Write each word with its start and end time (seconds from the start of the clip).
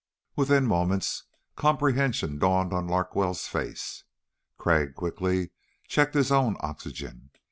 Within 0.35 0.65
moments 0.65 1.25
comprehension 1.55 2.39
dawned 2.39 2.73
on 2.73 2.87
Larkwell's 2.87 3.45
face. 3.45 4.03
Crag 4.57 4.95
quickly 4.95 5.51
checked 5.87 6.15
his 6.15 6.31
own 6.31 6.57
oxygen. 6.59 7.29